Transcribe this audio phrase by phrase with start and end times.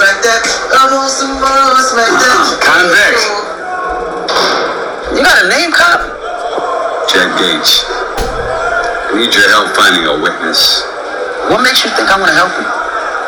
[0.00, 0.24] convict.
[0.24, 0.44] Smack that.
[0.72, 2.56] I want some more, smack that.
[2.64, 3.20] Convict.
[5.12, 6.00] You got a name, cop?
[7.10, 7.84] Jack Gage.
[7.84, 10.88] I need your help finding a witness.
[11.52, 12.64] What makes you think I'm gonna help you?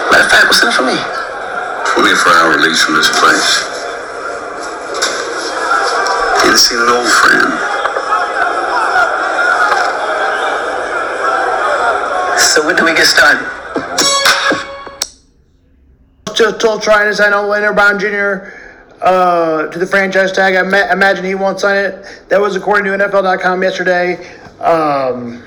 [0.09, 0.97] Matter of fact, what's in it for me?
[1.93, 3.69] 24 hour release from this place.
[6.41, 7.53] Need to see an old friend.
[12.39, 13.62] So when do we get started?
[16.43, 18.51] Still, still trying to sign Leonard Brown Jr.
[19.01, 20.57] Uh, to the franchise tag.
[20.57, 22.25] I ma- imagine he won't sign it.
[22.31, 24.17] That was according to NFL.com yesterday.
[24.59, 25.45] Um,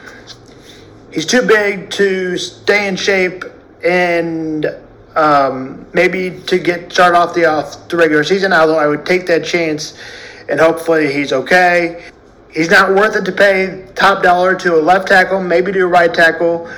[1.11, 3.43] he's too big to stay in shape
[3.83, 4.73] and
[5.17, 8.53] um, maybe to get start off the off the regular season.
[8.53, 9.99] Although I would take that chance,
[10.47, 12.05] and hopefully he's okay.
[12.53, 15.87] He's not worth it to pay top dollar to a left tackle, maybe to a
[15.87, 16.71] right tackle.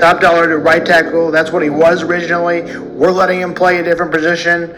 [0.00, 1.30] Top dollar to right tackle.
[1.30, 2.62] That's what he was originally.
[2.78, 4.74] We're letting him play a different position.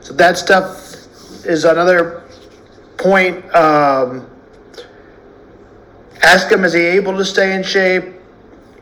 [0.00, 0.94] So that stuff
[1.44, 2.22] is another
[2.96, 3.44] point.
[3.54, 4.26] Um,
[6.22, 8.14] ask him, is he able to stay in shape?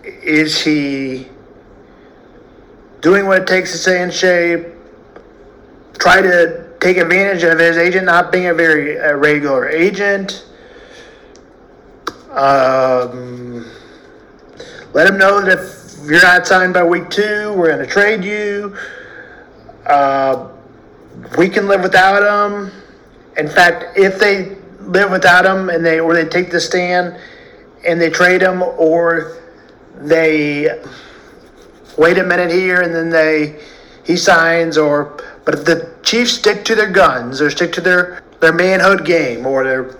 [0.05, 1.27] Is he
[3.01, 4.69] doing what it takes to stay in shape?
[5.95, 10.47] Try to take advantage of his agent not being a very a regular agent.
[12.31, 13.69] Um,
[14.93, 15.80] let him know that if
[16.11, 18.77] you're not signed by week two, we're going to trade you.
[19.87, 20.49] Uh,
[21.39, 22.73] we can live without him.
[23.37, 27.17] In fact, if they live without him and they or they take the stand
[27.87, 29.37] and they trade him or
[29.95, 30.83] they
[31.97, 33.61] wait a minute here and then they
[34.05, 38.25] he signs or but if the Chiefs stick to their guns or stick to their
[38.41, 39.97] their manhood game or their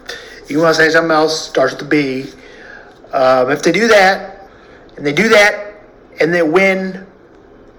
[0.49, 2.33] you want to say something else starts with the B.
[3.13, 4.49] Um, if they do that
[4.97, 5.70] and they do that
[6.21, 7.07] and they win,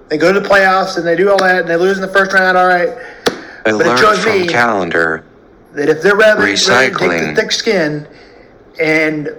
[0.10, 2.08] they go to the playoffs and they do all that and they lose in the
[2.12, 2.58] first round.
[2.58, 3.32] All right, I
[3.64, 5.24] But it learned shows from me- calendar.
[5.74, 8.08] that if they're rather ready to take the thick skin
[8.80, 9.30] and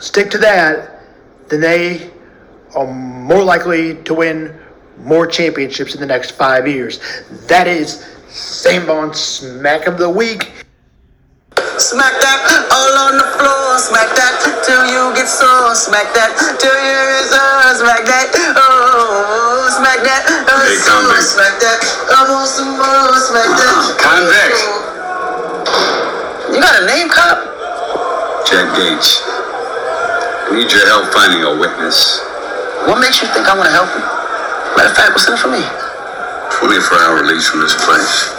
[0.00, 1.02] stick to that,
[1.48, 2.10] then they
[2.74, 4.56] are more likely to win
[4.98, 7.00] more championships in the next five years.
[7.48, 10.52] That is Sam Vaughn Smack of the Week.
[11.78, 13.09] Smack that all on
[14.86, 20.76] you get sore, smack that till you reserve, smack that, oh, smack that, oh, Hey,
[20.80, 21.26] so, convict.
[21.28, 23.74] smack that, want oh, some more, smack that.
[24.04, 24.58] Convict.
[26.54, 27.38] You got a name, cop?
[28.48, 29.22] Jack Gage.
[30.50, 32.18] I need your help finding a witness.
[32.90, 34.02] What makes you think I want to help you?
[34.74, 35.62] Matter of fact, what's in it for me?
[36.58, 38.34] 24 hour release from this place.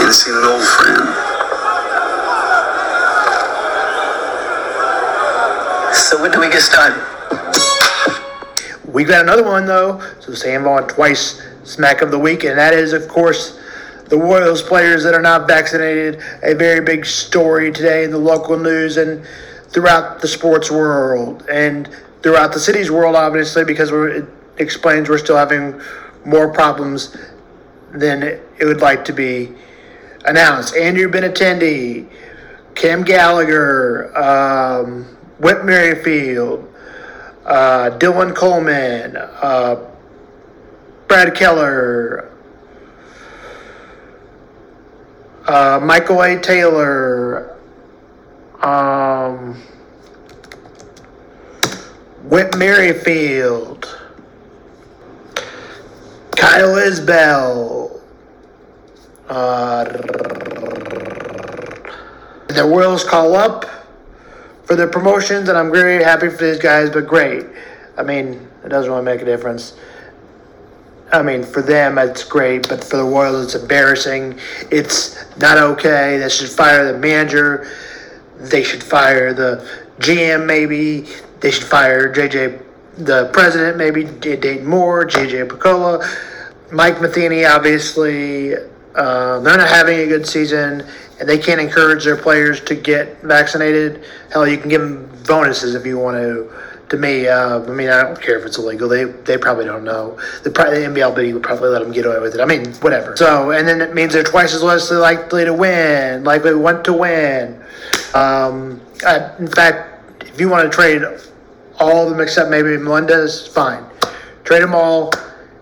[0.00, 0.99] To see an old friend.
[6.10, 7.00] So when do we get started?
[8.84, 12.74] We got another one though, so Sam Vaughn twice Smack of the Week, and that
[12.74, 13.60] is, of course,
[14.06, 16.20] the Royals players that are not vaccinated.
[16.42, 19.24] A very big story today in the local news and
[19.68, 21.88] throughout the sports world and
[22.24, 24.28] throughout the city's world, obviously, because it
[24.58, 25.80] explains we're still having
[26.24, 27.16] more problems
[27.92, 29.52] than it would like to be
[30.24, 30.74] announced.
[30.74, 32.08] Andrew Benintendi,
[32.74, 36.70] Cam Gallagher, um, Whit Merrifield,
[37.46, 39.76] uh, Dylan Coleman, uh,
[41.08, 42.30] Brad Keller,
[45.48, 46.38] uh, Michael A.
[46.38, 47.58] Taylor,
[48.60, 49.54] um,
[52.24, 53.98] Whit Merrifield,
[56.36, 57.98] Kyle Isbel,
[59.30, 59.84] uh,
[62.48, 63.79] the Royals call up
[64.70, 67.44] for their promotions, and I'm very happy for these guys, but great.
[67.96, 69.74] I mean, it doesn't really make a difference.
[71.12, 74.38] I mean, for them, it's great, but for the Royals, it's embarrassing.
[74.70, 76.18] It's not okay.
[76.18, 77.68] They should fire the manager.
[78.38, 79.68] They should fire the
[79.98, 81.08] GM, maybe.
[81.40, 82.62] They should fire JJ,
[82.96, 86.00] the president, maybe Dayton Moore, JJ Picollo,
[86.70, 88.54] Mike Matheny, obviously.
[88.94, 90.86] Uh, they're not having a good season,
[91.24, 94.04] they can't encourage their players to get vaccinated.
[94.32, 96.50] Hell, you can give them bonuses if you want to.
[96.90, 98.88] To me, uh, I mean, I don't care if it's illegal.
[98.88, 100.18] They they probably don't know.
[100.42, 102.40] The, pri- the NBLB would probably let them get away with it.
[102.40, 103.16] I mean, whatever.
[103.16, 106.92] So, and then it means they're twice as less likely to win, likely want to
[106.92, 107.62] win.
[108.12, 111.02] Um, I, in fact, if you want to trade
[111.78, 113.84] all of them except maybe Melendez, fine.
[114.42, 115.10] Trade them all.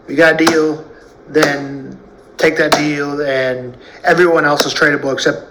[0.04, 0.90] If you got a deal,
[1.28, 1.98] then
[2.38, 5.44] take that deal, and everyone else is tradable except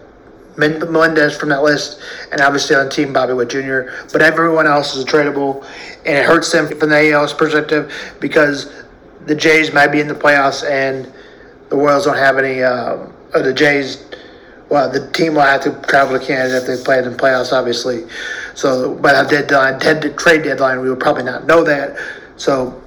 [0.58, 2.02] Melendez from that list,
[2.32, 3.92] and obviously on team Bobby Witt Jr.
[4.12, 5.64] But everyone else is tradable,
[6.06, 8.72] and it hurts them from the AL's perspective because
[9.28, 11.12] the Jays might be in the playoffs and
[11.70, 12.64] the Royals don't have any.
[12.64, 14.06] Uh, or the Jays,
[14.70, 17.52] well, the team will have to travel to Canada if they play in the playoffs,
[17.52, 18.06] obviously.
[18.56, 21.98] So by the deadline, dead, trade deadline, we will probably not know that.
[22.38, 22.82] So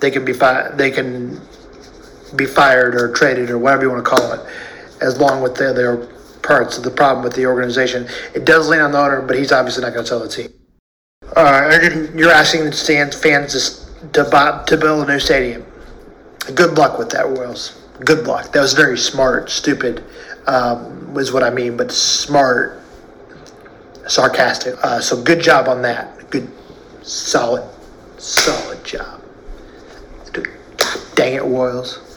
[0.00, 0.76] they can be fine.
[0.76, 1.40] they can
[2.36, 4.40] be fired or traded or whatever you want to call it,
[5.00, 5.96] as long with their, their
[6.42, 8.08] parts of the problem with the organization.
[8.34, 10.52] It does lean on the owner, but he's obviously not going to sell the team.
[11.36, 11.78] Uh,
[12.14, 15.64] you're asking the stands fans to, buy, to build a new stadium.
[16.54, 17.80] Good luck with that, Royals.
[18.00, 18.52] Good luck.
[18.52, 19.50] That was very smart.
[19.50, 20.02] Stupid
[20.46, 22.82] um, was what I mean, but smart,
[24.08, 24.74] sarcastic.
[24.82, 26.30] Uh, so good job on that.
[26.30, 26.50] Good,
[27.02, 27.68] solid,
[28.18, 29.22] solid job.
[31.14, 32.09] Dang it, Royals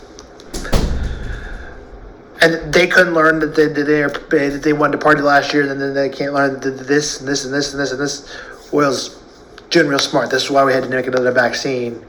[2.44, 5.70] and they couldn't learn that they that they, that they wanted to party last year,
[5.72, 8.38] and then they can't learn this and this and this and this and this.
[8.74, 9.22] Wales
[9.70, 10.30] doing real smart.
[10.30, 12.04] This is why we had to make another vaccine,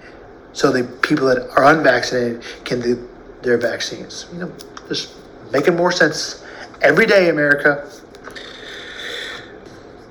[0.52, 3.08] so the people that are unvaccinated can do
[3.42, 4.26] their vaccines.
[4.32, 4.52] You know,
[4.88, 5.14] just
[5.52, 6.44] making more sense
[6.82, 7.88] every day, America.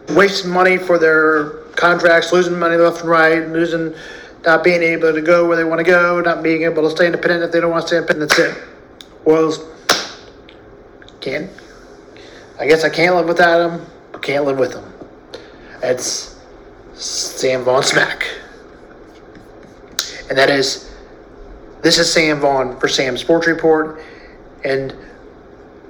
[0.10, 3.94] Wasting money for their contracts, losing money left and right, losing,
[4.46, 7.08] not being able to go where they want to go, not being able to stay
[7.08, 8.30] independent if they don't want to stay independent.
[8.30, 8.64] That's it.
[9.26, 9.73] Wales
[11.24, 11.50] can't.
[12.60, 13.86] I guess I can't live without him.
[14.12, 14.84] But can't live with him.
[15.81, 16.40] It's
[16.94, 18.28] Sam Vaughn Smack,
[20.30, 20.92] and that is.
[21.81, 24.02] This is Sam Vaughn for Sam Sports Report,
[24.64, 24.96] and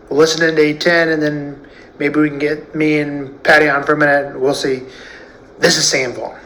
[0.09, 1.67] we'll listen to 810, and then
[1.99, 4.39] maybe we can get me and Patty on for a minute.
[4.39, 4.83] We'll see.
[5.59, 6.39] This is Sam Vaughn.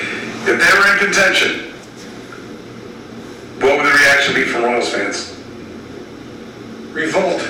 [0.00, 1.65] If they were in contention,
[4.56, 5.32] from Royals fans?
[6.92, 7.42] revolt.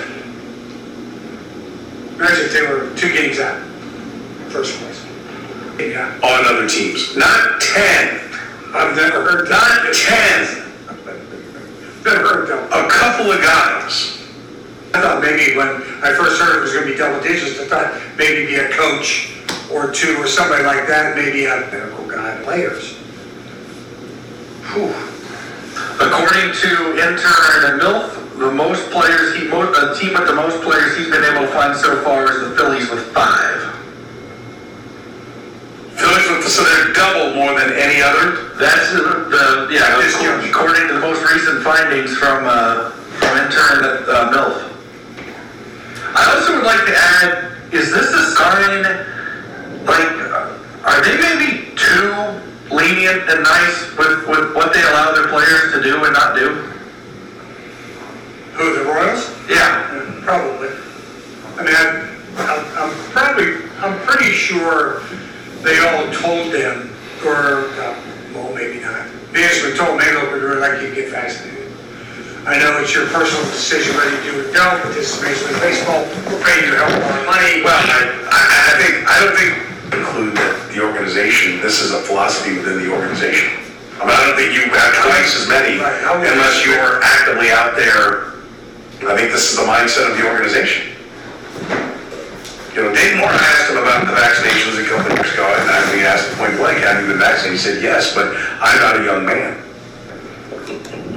[2.17, 3.63] Imagine if they were two games out,
[4.51, 5.05] first place.
[5.79, 8.19] Yeah, On other teams, not ten,
[8.75, 10.65] I've never heard not ten,
[12.05, 12.69] Never heard that.
[12.73, 14.19] a couple of guys.
[14.95, 18.17] I thought maybe when I first heard it was gonna be double digits, I thought
[18.17, 19.31] maybe be a coach
[19.71, 22.95] or two or somebody like that, maybe a medical guy, players.
[24.73, 25.16] Whew.
[26.01, 26.71] According to
[27.01, 31.09] intern and MILF, the most players, he, mo- a team with the most players he's
[31.09, 33.73] been able to find so far is the Phillies with five.
[35.97, 38.53] Phillies with, so they're double more than any other.
[38.61, 43.85] That's the, the yeah, according- according to the most recent findings from, uh, from intern
[43.85, 44.73] at, uh, MILF.
[46.15, 48.85] I also would like to add, is this a sign,
[49.89, 50.13] like,
[50.85, 52.13] are they maybe too
[52.71, 56.49] lenient and nice with, with what they allow their players to do and not do?
[58.55, 59.31] Who, the Royals?
[59.49, 59.85] Yeah.
[59.93, 60.69] Yeah, Probably.
[61.59, 65.03] I mean, I'm, I'm probably, I'm pretty sure
[65.63, 66.93] they all told them,
[67.25, 67.97] or, uh,
[68.35, 69.09] well, maybe not.
[69.33, 71.73] Management told them, hey, look, we'd really like you get vaccinated.
[72.47, 75.53] I know it's your personal decision whether you do or don't, but this is Major
[75.53, 77.63] League Baseball, we're paying you a hell of a lot of money.
[77.65, 77.99] Well, I,
[78.31, 79.66] I, I think, I don't think include that the
[81.27, 83.51] organization, this is a philosophy within the organization.
[84.01, 87.51] I don't think you have got twice as many Right, I would- unless you're actively
[87.51, 88.35] out there.
[89.11, 90.93] I think this is the mindset of the organization.
[92.75, 95.71] You know, Dave Moore, asked him about the vaccinations a couple of years ago, and
[95.71, 97.59] I we asked him point blank, have you been vaccinated?
[97.59, 99.57] He said, yes, but I'm not a young man.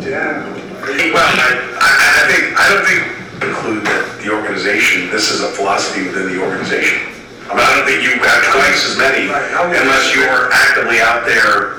[0.02, 0.42] Yeah.
[1.14, 1.92] Well, I, I,
[2.24, 3.04] I think, I don't think
[3.44, 7.19] include that the organization, this is a philosophy within the organization.
[7.50, 10.52] I mean, I don't think you have twice as many Right, I would- unless you're
[10.54, 11.79] actively out there.